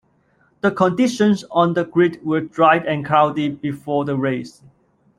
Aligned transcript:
The 0.61 0.71
conditions 0.71 1.43
on 1.51 1.75
the 1.75 1.85
grid 1.85 2.25
were 2.25 2.41
dry 2.41 2.77
and 2.77 3.05
cloudy 3.05 3.49
before 3.49 4.03
the 4.03 4.17
race. 4.17 4.63